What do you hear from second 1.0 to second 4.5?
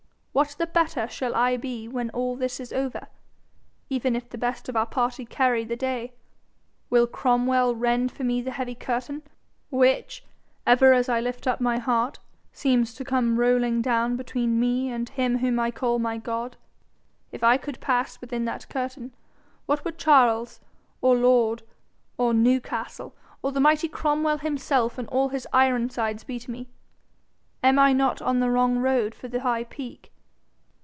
shall I be when all this is over, even if the